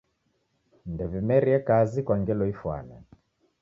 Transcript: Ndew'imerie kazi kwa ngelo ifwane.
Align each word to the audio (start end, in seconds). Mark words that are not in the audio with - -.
Ndew'imerie 0.91 1.57
kazi 1.67 1.99
kwa 2.05 2.15
ngelo 2.21 2.43
ifwane. 2.53 2.95